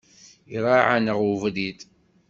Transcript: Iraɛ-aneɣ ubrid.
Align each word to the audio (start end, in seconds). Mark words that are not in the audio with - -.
Iraɛ-aneɣ 0.55 1.19
ubrid. 1.31 1.79